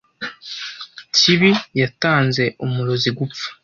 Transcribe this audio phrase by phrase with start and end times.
[1.15, 1.51] kibi
[1.81, 3.47] yatanze umurozi gupfa